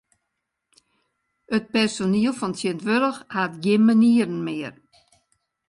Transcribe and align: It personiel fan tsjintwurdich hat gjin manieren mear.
It 1.55 1.65
personiel 1.73 2.35
fan 2.39 2.53
tsjintwurdich 2.55 3.19
hat 3.35 3.53
gjin 3.63 3.83
manieren 3.85 4.39
mear. 4.45 4.73